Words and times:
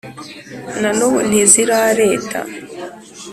Na 0.81 0.89
n’ubu 0.97 1.19
ntizirareta 1.27 2.39